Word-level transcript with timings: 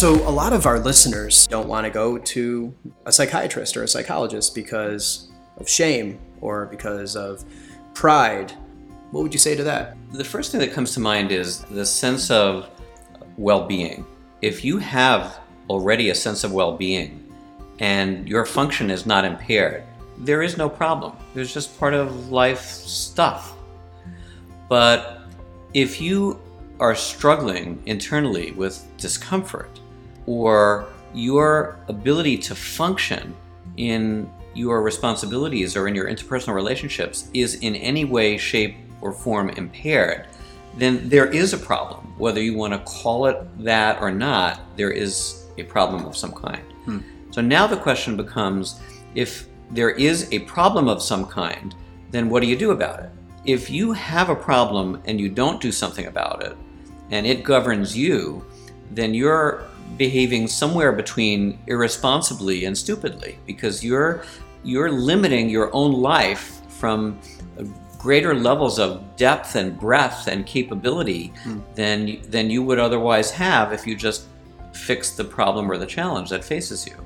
So, 0.00 0.14
a 0.26 0.32
lot 0.32 0.54
of 0.54 0.64
our 0.64 0.78
listeners 0.78 1.46
don't 1.46 1.68
want 1.68 1.84
to 1.84 1.90
go 1.90 2.16
to 2.16 2.74
a 3.04 3.12
psychiatrist 3.12 3.76
or 3.76 3.82
a 3.82 3.86
psychologist 3.86 4.54
because 4.54 5.30
of 5.58 5.68
shame 5.68 6.18
or 6.40 6.64
because 6.64 7.16
of 7.16 7.44
pride. 7.92 8.50
What 9.10 9.20
would 9.20 9.34
you 9.34 9.38
say 9.38 9.54
to 9.54 9.62
that? 9.64 9.98
The 10.12 10.24
first 10.24 10.52
thing 10.52 10.60
that 10.62 10.72
comes 10.72 10.94
to 10.94 11.00
mind 11.00 11.32
is 11.32 11.60
the 11.64 11.84
sense 11.84 12.30
of 12.30 12.70
well 13.36 13.66
being. 13.66 14.06
If 14.40 14.64
you 14.64 14.78
have 14.78 15.38
already 15.68 16.08
a 16.08 16.14
sense 16.14 16.44
of 16.44 16.52
well 16.54 16.78
being 16.78 17.30
and 17.78 18.26
your 18.26 18.46
function 18.46 18.90
is 18.90 19.04
not 19.04 19.26
impaired, 19.26 19.84
there 20.16 20.40
is 20.40 20.56
no 20.56 20.70
problem. 20.70 21.14
There's 21.34 21.52
just 21.52 21.78
part 21.78 21.92
of 21.92 22.30
life 22.30 22.62
stuff. 22.64 23.52
But 24.66 25.24
if 25.74 26.00
you 26.00 26.40
are 26.78 26.94
struggling 26.94 27.82
internally 27.84 28.52
with 28.52 28.82
discomfort 28.96 29.79
or 30.30 30.86
your 31.12 31.76
ability 31.88 32.38
to 32.38 32.54
function 32.54 33.34
in 33.78 34.30
your 34.54 34.80
responsibilities 34.80 35.76
or 35.76 35.88
in 35.88 35.94
your 35.94 36.06
interpersonal 36.06 36.54
relationships 36.54 37.28
is 37.34 37.56
in 37.56 37.74
any 37.74 38.04
way, 38.04 38.36
shape, 38.38 38.76
or 39.00 39.12
form 39.12 39.50
impaired, 39.50 40.28
then 40.76 41.08
there 41.08 41.26
is 41.26 41.52
a 41.52 41.58
problem. 41.58 42.14
Whether 42.16 42.40
you 42.40 42.56
want 42.56 42.72
to 42.74 42.78
call 42.78 43.26
it 43.26 43.38
that 43.64 44.00
or 44.00 44.12
not, 44.12 44.60
there 44.76 44.92
is 44.92 45.46
a 45.58 45.64
problem 45.64 46.04
of 46.04 46.16
some 46.16 46.32
kind. 46.32 46.62
Hmm. 46.84 46.98
So 47.32 47.40
now 47.40 47.66
the 47.66 47.76
question 47.76 48.16
becomes 48.16 48.78
if 49.16 49.48
there 49.72 49.90
is 49.90 50.32
a 50.32 50.38
problem 50.40 50.86
of 50.86 51.02
some 51.02 51.26
kind, 51.26 51.74
then 52.12 52.30
what 52.30 52.40
do 52.40 52.46
you 52.46 52.56
do 52.56 52.70
about 52.70 53.00
it? 53.00 53.10
If 53.44 53.68
you 53.68 53.92
have 53.92 54.28
a 54.28 54.36
problem 54.36 55.02
and 55.06 55.20
you 55.20 55.28
don't 55.28 55.60
do 55.60 55.72
something 55.72 56.06
about 56.06 56.44
it, 56.44 56.56
and 57.10 57.26
it 57.26 57.42
governs 57.42 57.96
you, 57.96 58.44
then 58.90 59.14
you're 59.14 59.64
behaving 59.96 60.46
somewhere 60.46 60.92
between 60.92 61.58
irresponsibly 61.66 62.64
and 62.64 62.76
stupidly 62.76 63.38
because 63.46 63.84
you're 63.84 64.22
you're 64.62 64.90
limiting 64.90 65.48
your 65.48 65.74
own 65.74 65.92
life 65.92 66.60
from 66.68 67.18
greater 67.98 68.34
levels 68.34 68.78
of 68.78 69.04
depth 69.16 69.56
and 69.56 69.78
breadth 69.78 70.26
and 70.26 70.46
capability 70.46 71.32
mm. 71.44 71.62
than 71.74 72.20
than 72.30 72.48
you 72.48 72.62
would 72.62 72.78
otherwise 72.78 73.30
have 73.30 73.72
if 73.72 73.86
you 73.86 73.94
just 73.94 74.26
fixed 74.72 75.16
the 75.16 75.24
problem 75.24 75.70
or 75.70 75.76
the 75.76 75.86
challenge 75.86 76.30
that 76.30 76.42
faces 76.42 76.86
you. 76.86 76.96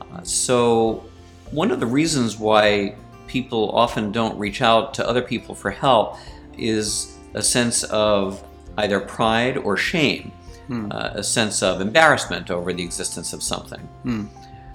Uh, 0.00 0.22
so 0.22 1.04
one 1.50 1.70
of 1.70 1.80
the 1.80 1.86
reasons 1.86 2.38
why 2.38 2.94
people 3.26 3.70
often 3.72 4.10
don't 4.10 4.38
reach 4.38 4.62
out 4.62 4.94
to 4.94 5.06
other 5.06 5.20
people 5.20 5.54
for 5.54 5.70
help 5.70 6.16
is 6.56 7.18
a 7.34 7.42
sense 7.42 7.84
of 7.84 8.42
either 8.78 9.00
pride 9.00 9.58
or 9.58 9.76
shame, 9.76 10.32
hmm. 10.68 10.92
uh, 10.92 11.10
a 11.14 11.22
sense 11.22 11.62
of 11.62 11.80
embarrassment 11.80 12.50
over 12.50 12.72
the 12.72 12.82
existence 12.82 13.32
of 13.32 13.42
something. 13.42 13.80
Hmm. 14.04 14.26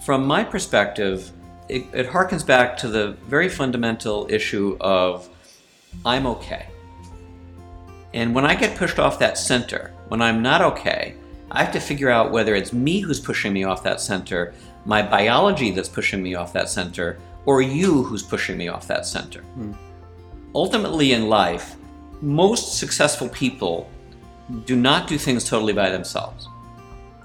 From 0.05 0.25
my 0.25 0.43
perspective, 0.43 1.31
it, 1.69 1.85
it 1.93 2.07
harkens 2.07 2.45
back 2.45 2.75
to 2.77 2.89
the 2.89 3.11
very 3.27 3.47
fundamental 3.47 4.27
issue 4.29 4.77
of 4.81 5.29
I'm 6.05 6.25
okay. 6.25 6.67
And 8.13 8.35
when 8.35 8.45
I 8.45 8.55
get 8.55 8.77
pushed 8.77 8.99
off 8.99 9.17
that 9.19 9.37
center, 9.37 9.93
when 10.09 10.21
I'm 10.21 10.41
not 10.41 10.61
okay, 10.61 11.15
I 11.49 11.63
have 11.63 11.73
to 11.73 11.79
figure 11.79 12.09
out 12.09 12.31
whether 12.31 12.53
it's 12.55 12.73
me 12.73 12.99
who's 12.99 13.19
pushing 13.19 13.53
me 13.53 13.63
off 13.63 13.83
that 13.83 14.01
center, 14.01 14.53
my 14.85 15.01
biology 15.01 15.71
that's 15.71 15.89
pushing 15.89 16.21
me 16.21 16.35
off 16.35 16.53
that 16.53 16.69
center, 16.69 17.17
or 17.45 17.61
you 17.61 18.03
who's 18.03 18.23
pushing 18.23 18.57
me 18.57 18.67
off 18.67 18.87
that 18.87 19.05
center. 19.05 19.41
Hmm. 19.41 19.73
Ultimately, 20.55 21.13
in 21.13 21.29
life, 21.29 21.75
most 22.21 22.77
successful 22.77 23.29
people 23.29 23.89
do 24.65 24.75
not 24.75 25.07
do 25.07 25.17
things 25.17 25.43
totally 25.43 25.73
by 25.73 25.89
themselves. 25.89 26.47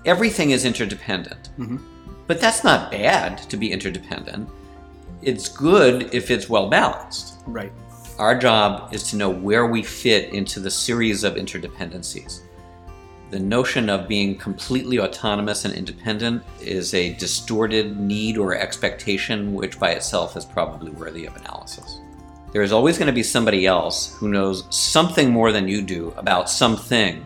Everything 0.04 0.50
is 0.50 0.64
interdependent. 0.64 1.50
Mm-hmm. 1.58 1.78
But 2.26 2.40
that's 2.40 2.62
not 2.62 2.90
bad 2.90 3.38
to 3.50 3.56
be 3.56 3.72
interdependent. 3.72 4.48
It's 5.22 5.48
good 5.48 6.14
if 6.14 6.30
it's 6.30 6.48
well 6.48 6.68
balanced. 6.68 7.40
Right. 7.46 7.72
Our 8.18 8.38
job 8.38 8.92
is 8.92 9.02
to 9.10 9.16
know 9.16 9.30
where 9.30 9.66
we 9.66 9.82
fit 9.82 10.32
into 10.32 10.60
the 10.60 10.70
series 10.70 11.24
of 11.24 11.34
interdependencies. 11.34 12.42
The 13.30 13.38
notion 13.38 13.90
of 13.90 14.08
being 14.08 14.36
completely 14.38 14.98
autonomous 14.98 15.64
and 15.64 15.74
independent 15.74 16.42
is 16.60 16.94
a 16.94 17.14
distorted 17.14 17.98
need 17.98 18.38
or 18.38 18.54
expectation, 18.54 19.52
which 19.54 19.78
by 19.78 19.90
itself 19.90 20.36
is 20.36 20.44
probably 20.44 20.90
worthy 20.92 21.26
of 21.26 21.36
analysis. 21.36 22.00
There 22.58 22.64
is 22.64 22.72
always 22.72 22.98
going 22.98 23.06
to 23.06 23.12
be 23.12 23.22
somebody 23.22 23.66
else 23.66 24.16
who 24.16 24.28
knows 24.28 24.64
something 24.70 25.30
more 25.30 25.52
than 25.52 25.68
you 25.68 25.80
do 25.80 26.12
about 26.16 26.50
something 26.50 27.24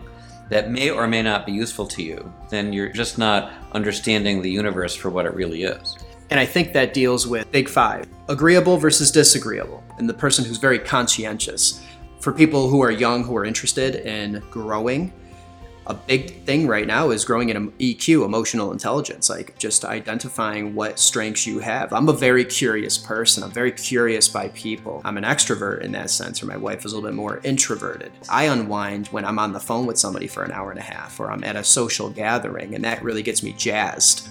that 0.51 0.71
may 0.71 0.91
or 0.91 1.07
may 1.07 1.23
not 1.23 1.47
be 1.47 1.53
useful 1.53 1.87
to 1.87 2.03
you. 2.03 2.31
Then 2.51 2.71
you're 2.71 2.93
just 2.93 3.17
not 3.17 3.51
understanding 3.73 4.43
the 4.43 4.51
universe 4.51 4.95
for 4.95 5.09
what 5.09 5.25
it 5.25 5.33
really 5.33 5.63
is. 5.63 5.97
And 6.29 6.39
I 6.39 6.45
think 6.45 6.75
that 6.75 6.93
deals 6.93 7.27
with 7.27 7.51
Big 7.51 7.67
Five 7.67 8.07
agreeable 8.29 8.77
versus 8.77 9.11
disagreeable, 9.11 9.83
and 9.97 10.07
the 10.07 10.13
person 10.13 10.45
who's 10.45 10.59
very 10.59 10.79
conscientious. 10.79 11.83
For 12.21 12.31
people 12.31 12.69
who 12.69 12.83
are 12.83 12.91
young, 12.91 13.25
who 13.25 13.35
are 13.35 13.47
interested 13.47 14.07
in 14.07 14.43
growing, 14.51 15.15
a 15.87 15.95
big 15.95 16.45
thing 16.45 16.69
right 16.69 16.87
now 16.87 17.11
is 17.11 17.25
growing 17.25 17.49
in 17.49 17.73
EQ, 17.73 18.25
emotional 18.25 18.73
intelligence, 18.73 19.29
like 19.29 19.59
just 19.59 19.85
identifying 19.85 20.75
what 20.75 20.99
strengths 20.99 21.47
you 21.47 21.59
have. 21.59 21.93
I'm 21.93 22.09
a 22.09 22.13
very 22.13 22.45
curious 22.45 22.97
person. 22.97 23.43
I'm 23.43 23.51
very 23.51 23.73
curious 23.73 24.29
by 24.29 24.49
people. 24.49 25.03
I'm 25.05 25.17
an 25.17 25.25
extrovert 25.25 25.81
in 25.81 25.91
that 25.93 26.11
sense, 26.11 26.43
or 26.43 26.47
my 26.47 26.57
wife 26.57 26.85
is 26.85 26.93
a 26.93 26.95
little 26.95 27.11
bit 27.11 27.17
more 27.17 27.41
introverted. 27.43 28.13
I 28.29 28.45
unwind 28.45 29.09
when 29.09 29.25
I'm 29.25 29.39
on 29.41 29.53
the 29.53 29.61
phone 29.61 29.87
with 29.87 29.99
somebody 29.99 30.29
for 30.29 30.45
an 30.45 30.53
hour 30.53 30.71
and 30.71 30.79
a 30.79 30.85
half, 30.85 31.19
or 31.19 31.33
I'm 31.33 31.43
at 31.43 31.57
a 31.57 31.65
social 31.65 32.11
gathering, 32.11 32.75
and 32.75 32.85
that 32.85 33.03
really 33.03 33.23
gets 33.23 33.43
me 33.43 33.53
jazzed. 33.53 34.29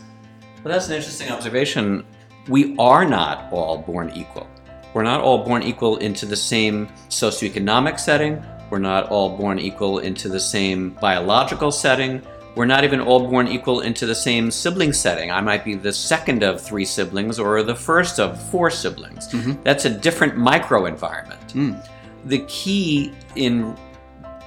Well, 0.64 0.74
that's 0.74 0.88
an 0.88 0.96
interesting 0.96 1.32
observation. 1.32 2.06
We 2.48 2.78
are 2.78 3.04
not 3.04 3.52
all 3.52 3.80
born 3.80 4.12
equal. 4.12 4.48
We're 4.94 5.04
not 5.04 5.22
all 5.22 5.46
born 5.46 5.64
equal 5.64 5.98
into 5.98 6.26
the 6.26 6.36
same 6.36 6.88
socioeconomic 7.10 8.00
setting 8.00 8.44
we're 8.72 8.80
not 8.80 9.10
all 9.10 9.38
born 9.38 9.60
equal 9.60 10.00
into 10.00 10.30
the 10.30 10.40
same 10.40 10.92
biological 10.92 11.72
setting. 11.72 12.22
We're 12.56 12.66
not 12.66 12.86
even 12.86 13.02
all 13.02 13.28
born 13.30 13.50
equal 13.50 13.82
into 13.82 14.06
the 14.06 14.16
same 14.16 14.50
sibling 14.50 14.94
setting. 14.94 15.30
I 15.30 15.42
might 15.42 15.66
be 15.66 15.76
the 15.76 15.92
second 15.92 16.42
of 16.42 16.62
three 16.62 16.86
siblings 16.86 17.38
or 17.38 17.64
the 17.64 17.76
first 17.76 18.20
of 18.20 18.42
four 18.50 18.72
siblings. 18.72 19.28
Mm-hmm. 19.28 19.62
That's 19.64 19.86
a 19.86 19.90
different 19.90 20.36
microenvironment. 20.36 21.52
Mm. 21.52 21.88
The 22.26 22.40
key 22.48 23.14
in 23.36 23.78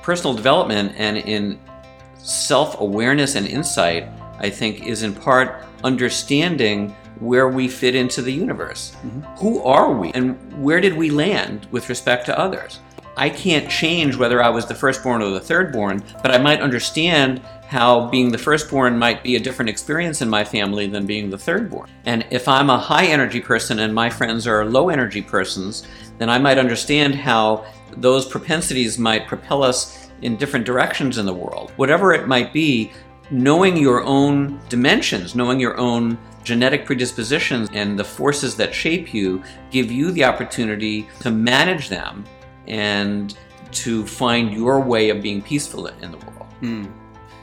personal 0.03 0.35
development 0.35 0.95
and 0.97 1.19
in 1.19 1.61
self 2.17 2.81
awareness 2.81 3.35
and 3.35 3.47
insight, 3.47 4.09
I 4.39 4.49
think, 4.49 4.87
is 4.87 5.03
in 5.03 5.15
part 5.15 5.65
understanding 5.83 6.97
where 7.21 7.49
we 7.49 7.69
fit 7.69 7.95
into 7.95 8.23
the 8.23 8.33
universe. 8.33 8.97
Mm-hmm. 8.97 9.21
Who 9.37 9.63
are 9.63 9.93
we? 9.93 10.13
And 10.13 10.63
where 10.63 10.81
did 10.81 10.95
we 10.95 11.11
land 11.11 11.67
with 11.71 11.89
respect 11.89 12.27
to 12.27 12.39
others? 12.39 12.81
I 13.17 13.31
can't 13.31 13.71
change 13.71 14.17
whether 14.17 14.43
I 14.43 14.49
was 14.49 14.67
the 14.67 14.75
firstborn 14.75 15.23
or 15.23 15.31
the 15.31 15.41
thirdborn, 15.41 16.03
but 16.23 16.33
I 16.33 16.39
might 16.39 16.61
understand 16.61 17.41
how 17.67 18.09
being 18.09 18.31
the 18.31 18.39
firstborn 18.39 18.99
might 18.99 19.23
be 19.23 19.37
a 19.37 19.41
different 19.41 19.69
experience 19.69 20.21
in 20.23 20.29
my 20.29 20.45
family 20.45 20.87
than 20.87 21.07
being 21.07 21.31
the 21.31 21.37
thirdborn. 21.37 21.89
And 22.05 22.27
if 22.31 22.49
I'm 22.49 22.71
a 22.71 22.79
high 22.79 23.07
energy 23.07 23.41
person 23.41 23.81
and 23.81 23.95
my 23.95 24.11
friends 24.11 24.47
are 24.47 24.65
low 24.65 24.89
energy 24.89 25.23
persons, 25.23 25.87
then 26.19 26.29
I 26.29 26.39
might 26.39 26.59
understand 26.59 27.15
how 27.15 27.65
those 27.97 28.27
propensities 28.27 28.99
might 28.99 29.27
propel 29.27 29.63
us 29.63 30.11
in 30.23 30.37
different 30.37 30.67
directions 30.67 31.19
in 31.19 31.27
the 31.27 31.35
world. 31.35 31.73
Whatever 31.77 32.13
it 32.13 32.29
might 32.29 32.53
be, 32.53 32.93
knowing 33.31 33.77
your 33.77 34.03
own 34.03 34.61
dimensions, 34.69 35.35
knowing 35.35 35.59
your 35.59 35.77
own 35.79 36.19
genetic 36.45 36.85
predispositions 36.85 37.71
and 37.73 37.99
the 37.99 38.05
forces 38.05 38.55
that 38.57 38.75
shape 38.75 39.15
you 39.15 39.43
give 39.71 39.91
you 39.91 40.11
the 40.13 40.23
opportunity 40.23 41.09
to 41.21 41.31
manage 41.31 41.89
them 41.89 42.25
and 42.67 43.37
to 43.73 44.07
find 44.07 44.53
your 44.53 44.81
way 44.81 45.11
of 45.11 45.23
being 45.23 45.43
peaceful 45.43 45.87
in 45.87 46.11
the 46.11 46.19
world. 46.19 46.47
Hmm. 46.61 46.87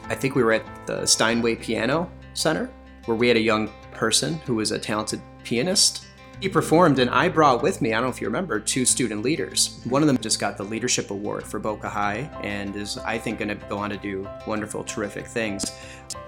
I 0.08 0.16
think 0.16 0.36
we 0.36 0.44
were 0.44 0.54
at 0.54 0.66
the 0.88 1.06
Steinway 1.06 1.56
Piano 1.56 2.10
Center 2.34 2.70
where 3.06 3.18
we 3.18 3.28
had 3.28 3.38
a 3.38 3.42
young 3.42 3.70
person 3.92 4.36
who 4.46 4.56
was 4.56 4.72
a 4.72 4.80
talented 4.80 5.22
pianist. 5.44 6.06
He 6.40 6.50
performed, 6.50 6.98
and 6.98 7.10
I 7.10 7.30
brought 7.30 7.62
with 7.62 7.82
me, 7.84 7.94
I 7.94 7.98
don't 7.98 8.06
know 8.06 8.10
if 8.10 8.20
you 8.20 8.26
remember, 8.26 8.60
two 8.60 8.84
student 8.84 9.22
leaders. 9.22 9.80
One 9.88 10.02
of 10.02 10.08
them 10.08 10.18
just 10.18 10.40
got 10.40 10.58
the 10.58 10.64
Leadership 10.64 11.12
Award 11.12 11.44
for 11.44 11.60
Boca 11.60 11.88
High 11.88 12.30
and 12.42 12.76
is, 12.76 12.98
I 12.98 13.20
think, 13.20 13.38
going 13.38 13.50
to 13.50 13.56
go 13.68 13.78
on 13.78 13.92
to 13.92 13.98
do 13.98 14.28
wonderful, 14.48 14.84
terrific 14.84 15.28
things. 15.28 15.72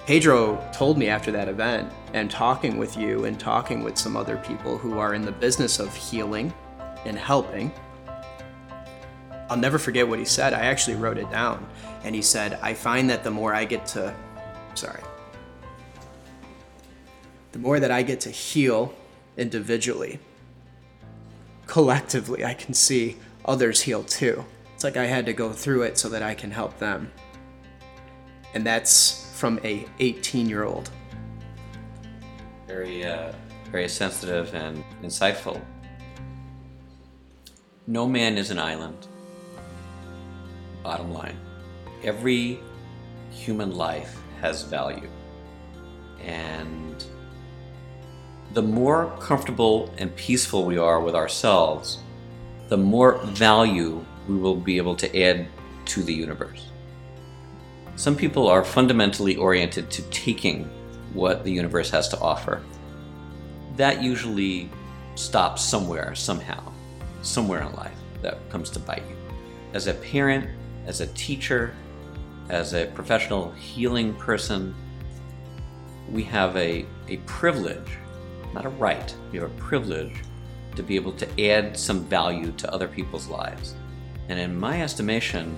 Pedro 0.05 0.63
told 0.71 0.99
me 0.99 1.07
after 1.07 1.31
that 1.31 1.47
event, 1.47 1.91
and 2.13 2.29
talking 2.29 2.77
with 2.77 2.95
you 2.95 3.25
and 3.25 3.39
talking 3.39 3.83
with 3.83 3.97
some 3.97 4.15
other 4.15 4.37
people 4.37 4.77
who 4.77 4.99
are 4.99 5.15
in 5.15 5.23
the 5.23 5.31
business 5.31 5.79
of 5.79 5.95
healing 5.95 6.53
and 7.05 7.17
helping, 7.17 7.71
I'll 9.53 9.59
never 9.59 9.77
forget 9.77 10.07
what 10.07 10.17
he 10.17 10.25
said. 10.25 10.51
I 10.51 10.61
actually 10.61 10.95
wrote 10.95 11.19
it 11.19 11.29
down. 11.29 11.63
And 12.03 12.15
he 12.15 12.23
said, 12.23 12.57
I 12.63 12.73
find 12.73 13.07
that 13.11 13.23
the 13.23 13.29
more 13.29 13.53
I 13.53 13.65
get 13.65 13.85
to, 13.89 14.11
sorry, 14.73 15.03
the 17.51 17.59
more 17.59 17.79
that 17.79 17.91
I 17.91 18.01
get 18.01 18.19
to 18.21 18.31
heal 18.31 18.95
individually, 19.37 20.17
collectively, 21.67 22.43
I 22.43 22.55
can 22.55 22.73
see 22.73 23.17
others 23.45 23.81
heal 23.81 24.01
too. 24.01 24.43
It's 24.73 24.83
like 24.83 24.97
I 24.97 25.05
had 25.05 25.27
to 25.27 25.33
go 25.33 25.51
through 25.51 25.83
it 25.83 25.99
so 25.99 26.09
that 26.09 26.23
I 26.23 26.33
can 26.33 26.49
help 26.49 26.79
them. 26.79 27.11
And 28.55 28.65
that's 28.65 29.31
from 29.35 29.59
a 29.63 29.85
18 29.99 30.49
year 30.49 30.63
old. 30.63 30.89
Very, 32.65 33.05
uh, 33.05 33.33
very 33.69 33.87
sensitive 33.87 34.55
and 34.55 34.83
insightful. 35.03 35.61
No 37.85 38.07
man 38.07 38.39
is 38.39 38.49
an 38.49 38.57
island. 38.57 39.09
Bottom 40.83 41.13
line. 41.13 41.37
Every 42.03 42.59
human 43.31 43.71
life 43.75 44.19
has 44.41 44.63
value. 44.63 45.09
And 46.21 47.03
the 48.53 48.61
more 48.61 49.15
comfortable 49.19 49.93
and 49.97 50.15
peaceful 50.15 50.65
we 50.65 50.77
are 50.77 50.99
with 50.99 51.15
ourselves, 51.15 51.99
the 52.67 52.77
more 52.77 53.17
value 53.25 54.05
we 54.27 54.35
will 54.35 54.55
be 54.55 54.77
able 54.77 54.95
to 54.95 55.21
add 55.21 55.47
to 55.85 56.03
the 56.03 56.13
universe. 56.13 56.67
Some 57.95 58.15
people 58.15 58.47
are 58.47 58.63
fundamentally 58.63 59.35
oriented 59.35 59.89
to 59.91 60.01
taking 60.03 60.69
what 61.13 61.43
the 61.43 61.51
universe 61.51 61.89
has 61.91 62.07
to 62.09 62.19
offer. 62.19 62.61
That 63.77 64.03
usually 64.03 64.69
stops 65.15 65.63
somewhere, 65.63 66.15
somehow, 66.15 66.71
somewhere 67.21 67.61
in 67.61 67.73
life 67.73 67.97
that 68.21 68.49
comes 68.49 68.69
to 68.71 68.79
bite 68.79 69.03
you. 69.09 69.15
As 69.73 69.87
a 69.87 69.93
parent, 69.93 70.49
as 70.85 71.01
a 71.01 71.07
teacher, 71.07 71.75
as 72.49 72.73
a 72.73 72.87
professional 72.87 73.51
healing 73.51 74.13
person, 74.15 74.75
we 76.11 76.23
have 76.23 76.55
a, 76.57 76.85
a 77.07 77.17
privilege, 77.25 77.97
not 78.53 78.65
a 78.65 78.69
right, 78.69 79.15
we 79.31 79.39
have 79.39 79.49
a 79.49 79.55
privilege 79.55 80.15
to 80.75 80.83
be 80.83 80.95
able 80.95 81.13
to 81.13 81.49
add 81.49 81.77
some 81.77 82.03
value 82.05 82.51
to 82.53 82.71
other 82.73 82.87
people's 82.87 83.27
lives. 83.27 83.75
And 84.29 84.39
in 84.39 84.57
my 84.57 84.81
estimation, 84.81 85.57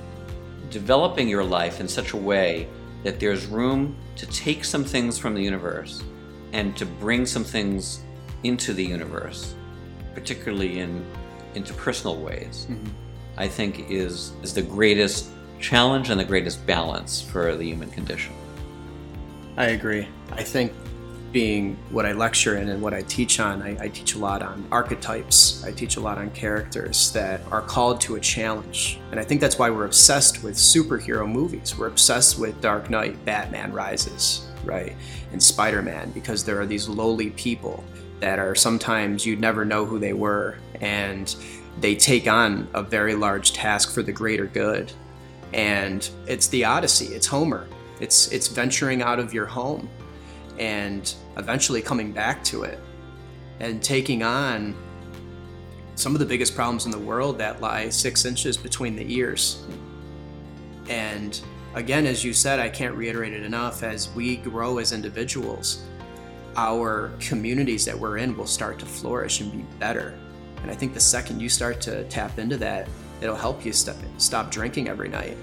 developing 0.69 1.27
your 1.27 1.43
life 1.43 1.79
in 1.79 1.87
such 1.87 2.13
a 2.13 2.17
way 2.17 2.67
that 3.03 3.19
there's 3.19 3.45
room 3.45 3.95
to 4.15 4.25
take 4.27 4.65
some 4.65 4.83
things 4.83 5.17
from 5.17 5.33
the 5.33 5.41
universe 5.41 6.03
and 6.53 6.75
to 6.77 6.85
bring 6.85 7.25
some 7.25 7.43
things 7.43 8.01
into 8.43 8.73
the 8.73 8.83
universe, 8.83 9.55
particularly 10.13 10.79
in 10.79 11.05
into 11.55 11.73
personal 11.73 12.17
ways, 12.17 12.67
mm-hmm. 12.69 12.89
I 13.37 13.47
think 13.47 13.89
is 13.89 14.33
is 14.41 14.53
the 14.53 14.61
greatest 14.61 15.29
challenge 15.59 16.09
and 16.09 16.19
the 16.19 16.25
greatest 16.25 16.65
balance 16.65 17.21
for 17.21 17.55
the 17.55 17.63
human 17.65 17.89
condition. 17.91 18.33
I 19.57 19.67
agree. 19.67 20.07
I 20.31 20.43
think 20.43 20.73
being 21.35 21.77
what 21.89 22.05
I 22.05 22.13
lecture 22.13 22.55
in 22.55 22.69
and 22.69 22.81
what 22.81 22.93
I 22.93 23.01
teach 23.01 23.41
on, 23.41 23.61
I, 23.61 23.77
I, 23.77 23.87
teach 23.89 24.15
a 24.15 24.17
lot 24.17 24.41
on 24.41 24.65
archetypes. 24.71 25.65
I 25.65 25.71
teach 25.73 25.97
a 25.97 25.99
lot 25.99 26.17
on 26.17 26.29
characters 26.29 27.11
that 27.11 27.41
are 27.51 27.61
called 27.61 27.99
to 28.01 28.15
a 28.15 28.21
challenge. 28.21 29.01
And 29.11 29.19
I 29.19 29.25
think 29.25 29.41
that's 29.41 29.59
why 29.59 29.69
we're 29.69 29.83
obsessed 29.83 30.43
with 30.43 30.55
superhero 30.55 31.29
movies. 31.29 31.77
We're 31.77 31.87
obsessed 31.87 32.39
with 32.39 32.61
Dark 32.61 32.89
Knight, 32.89 33.25
Batman 33.25 33.73
Rises, 33.73 34.47
right? 34.63 34.95
And 35.33 35.43
Spider 35.43 35.81
Man, 35.81 36.09
because 36.11 36.45
there 36.45 36.57
are 36.61 36.65
these 36.65 36.87
lowly 36.87 37.31
people 37.31 37.83
that 38.21 38.39
are 38.39 38.55
sometimes 38.55 39.25
you'd 39.25 39.41
never 39.41 39.65
know 39.65 39.83
who 39.83 39.99
they 39.99 40.13
were. 40.13 40.57
And 40.79 41.35
they 41.79 41.95
take 41.95 42.27
on 42.27 42.67
a 42.73 42.81
very 42.81 43.15
large 43.15 43.53
task 43.53 43.93
for 43.93 44.01
the 44.01 44.11
greater 44.11 44.45
good. 44.47 44.91
And 45.53 46.07
it's 46.27 46.47
the 46.47 46.65
Odyssey, 46.65 47.13
it's 47.13 47.27
Homer. 47.27 47.67
It's, 47.99 48.31
it's 48.31 48.47
venturing 48.47 49.01
out 49.01 49.19
of 49.19 49.33
your 49.33 49.45
home 49.45 49.89
and 50.59 51.13
eventually 51.37 51.81
coming 51.81 52.11
back 52.11 52.43
to 52.45 52.63
it 52.63 52.79
and 53.59 53.81
taking 53.81 54.23
on 54.23 54.75
some 55.95 56.13
of 56.13 56.19
the 56.19 56.25
biggest 56.25 56.55
problems 56.55 56.85
in 56.85 56.91
the 56.91 56.99
world 56.99 57.37
that 57.37 57.61
lie 57.61 57.87
six 57.89 58.25
inches 58.25 58.57
between 58.57 58.95
the 58.95 59.13
ears. 59.13 59.65
And 60.89 61.39
again, 61.73 62.05
as 62.05 62.23
you 62.23 62.33
said, 62.33 62.59
I 62.59 62.69
can't 62.69 62.95
reiterate 62.95 63.33
it 63.33 63.43
enough, 63.43 63.81
as 63.81 64.13
we 64.13 64.37
grow 64.37 64.77
as 64.77 64.91
individuals, 64.91 65.83
our 66.57 67.11
communities 67.19 67.85
that 67.85 67.97
we're 67.97 68.17
in 68.17 68.35
will 68.37 68.47
start 68.47 68.77
to 68.79 68.85
flourish 68.85 69.41
and 69.41 69.51
be 69.51 69.65
better. 69.79 70.17
And 70.65 70.71
I 70.71 70.75
think 70.75 70.95
the 70.95 70.99
second 70.99 71.39
you 71.39 71.47
start 71.47 71.79
to 71.81 72.03
tap 72.05 72.39
into 72.39 72.57
that, 72.57 72.89
it'll 73.21 73.35
help 73.35 73.63
you 73.63 73.71
st- 73.71 73.97
stop 74.17 74.49
drinking 74.49 74.89
every 74.89 75.09
night. 75.09 75.37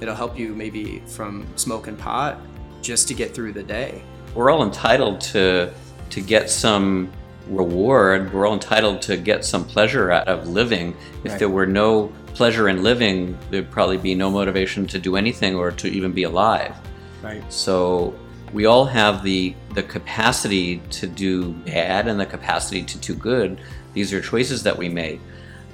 It'll 0.00 0.14
help 0.14 0.38
you 0.38 0.54
maybe 0.54 1.02
from 1.06 1.46
smoking 1.54 1.96
pot 1.96 2.40
just 2.80 3.06
to 3.08 3.14
get 3.14 3.34
through 3.34 3.52
the 3.52 3.62
day 3.62 4.02
we're 4.34 4.50
all 4.50 4.62
entitled 4.62 5.20
to 5.20 5.72
to 6.10 6.20
get 6.20 6.50
some 6.50 7.10
reward. 7.48 8.32
We're 8.32 8.46
all 8.46 8.54
entitled 8.54 9.02
to 9.02 9.16
get 9.16 9.44
some 9.44 9.64
pleasure 9.64 10.10
out 10.10 10.28
of 10.28 10.48
living. 10.48 10.96
If 11.24 11.32
right. 11.32 11.38
there 11.38 11.48
were 11.48 11.66
no 11.66 12.12
pleasure 12.34 12.68
in 12.68 12.82
living, 12.82 13.38
there'd 13.50 13.70
probably 13.70 13.98
be 13.98 14.14
no 14.14 14.30
motivation 14.30 14.86
to 14.88 14.98
do 14.98 15.16
anything 15.16 15.54
or 15.54 15.70
to 15.72 15.88
even 15.88 16.12
be 16.12 16.24
alive. 16.24 16.74
Right. 17.22 17.42
So 17.52 18.14
we 18.52 18.66
all 18.66 18.84
have 18.84 19.22
the 19.22 19.54
the 19.74 19.82
capacity 19.82 20.78
to 20.90 21.06
do 21.06 21.52
bad 21.52 22.08
and 22.08 22.18
the 22.18 22.26
capacity 22.26 22.82
to 22.82 22.98
do 22.98 23.14
good. 23.14 23.60
These 23.94 24.12
are 24.12 24.20
choices 24.20 24.62
that 24.64 24.76
we 24.76 24.88
made. 24.88 25.20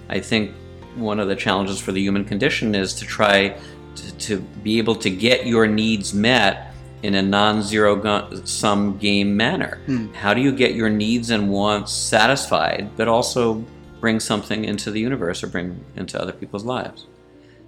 I 0.08 0.20
think 0.20 0.52
one 0.96 1.20
of 1.20 1.28
the 1.28 1.36
challenges 1.36 1.80
for 1.80 1.92
the 1.92 2.00
human 2.00 2.24
condition 2.24 2.74
is 2.74 2.94
to 2.94 3.04
try 3.04 3.56
to, 3.96 4.16
to 4.18 4.40
be 4.62 4.78
able 4.78 4.94
to 4.96 5.10
get 5.10 5.46
your 5.46 5.66
needs 5.66 6.12
met 6.14 6.74
in 7.02 7.14
a 7.14 7.22
non-zero 7.22 8.44
sum 8.44 8.98
game 8.98 9.36
manner. 9.36 9.78
Hmm. 9.86 10.12
How 10.12 10.34
do 10.34 10.40
you 10.40 10.52
get 10.52 10.74
your 10.74 10.90
needs 10.90 11.30
and 11.30 11.50
wants 11.50 11.92
satisfied, 11.92 12.90
but 12.96 13.08
also 13.08 13.64
bring 14.00 14.20
something 14.20 14.64
into 14.64 14.90
the 14.90 15.00
universe 15.00 15.42
or 15.42 15.46
bring 15.46 15.82
into 15.96 16.20
other 16.20 16.32
people's 16.32 16.64
lives? 16.64 17.06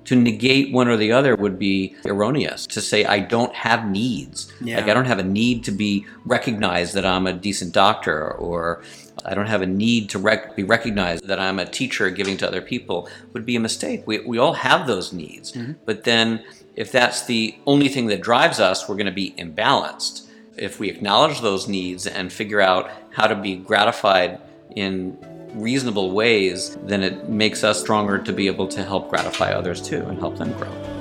To 0.06 0.16
negate 0.16 0.72
one 0.72 0.88
or 0.88 0.96
the 0.96 1.12
other 1.12 1.36
would 1.36 1.58
be 1.58 1.94
erroneous. 2.04 2.66
To 2.66 2.80
say 2.80 3.04
I 3.04 3.20
don't 3.20 3.54
have 3.54 3.88
needs, 3.88 4.52
yeah. 4.60 4.78
like 4.78 4.88
I 4.88 4.94
don't 4.94 5.04
have 5.04 5.20
a 5.20 5.24
need 5.24 5.64
to 5.64 5.70
be 5.70 6.06
recognized 6.24 6.94
that 6.94 7.06
I'm 7.06 7.26
a 7.26 7.32
decent 7.32 7.72
doctor, 7.72 8.32
or 8.32 8.82
I 9.24 9.34
don't 9.34 9.46
have 9.46 9.62
a 9.62 9.66
need 9.66 10.10
to 10.10 10.18
rec- 10.18 10.56
be 10.56 10.64
recognized 10.64 11.28
that 11.28 11.38
I'm 11.38 11.58
a 11.58 11.66
teacher 11.66 12.10
giving 12.10 12.36
to 12.38 12.48
other 12.48 12.60
people, 12.60 13.08
would 13.32 13.46
be 13.46 13.54
a 13.54 13.60
mistake. 13.60 14.02
We 14.06 14.20
we 14.20 14.38
all 14.38 14.54
have 14.54 14.86
those 14.86 15.12
needs, 15.12 15.52
mm-hmm. 15.52 15.72
but 15.84 16.04
then 16.04 16.42
if 16.74 16.90
that's 16.90 17.26
the 17.26 17.54
only 17.66 17.88
thing 17.88 18.06
that 18.06 18.22
drives 18.22 18.58
us, 18.58 18.88
we're 18.88 18.96
going 18.96 19.06
to 19.06 19.12
be 19.12 19.32
imbalanced. 19.38 20.26
If 20.56 20.80
we 20.80 20.88
acknowledge 20.90 21.40
those 21.40 21.68
needs 21.68 22.06
and 22.06 22.32
figure 22.32 22.60
out 22.60 22.90
how 23.10 23.26
to 23.26 23.34
be 23.34 23.56
gratified 23.56 24.40
in 24.74 25.18
reasonable 25.54 26.12
ways, 26.12 26.76
then 26.84 27.02
it 27.02 27.28
makes 27.28 27.64
us 27.64 27.80
stronger 27.80 28.18
to 28.18 28.32
be 28.32 28.46
able 28.46 28.68
to 28.68 28.82
help 28.82 29.08
gratify 29.08 29.52
others 29.52 29.80
too 29.80 30.02
and 30.06 30.18
help 30.18 30.36
them 30.36 30.52
grow. 30.54 30.91